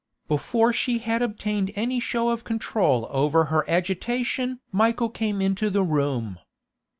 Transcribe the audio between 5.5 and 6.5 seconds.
the room.